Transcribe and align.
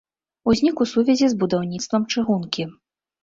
Узнік 0.51 0.79
у 0.85 0.87
сувязі 0.91 1.29
з 1.33 1.37
будаўніцтвам 1.43 2.09
чыгункі. 2.13 2.67